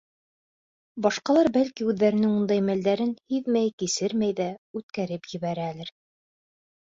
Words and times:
Башҡалар, 1.05 1.49
бәлки, 1.57 1.85
үҙҙәренең 1.91 2.31
ундай 2.37 2.63
мәлдәрен 2.69 3.13
һиҙмәй-кисермәй 3.33 4.35
ҙә 4.39 4.47
үткәреп 4.81 5.29
ебәрәлер. 5.35 5.93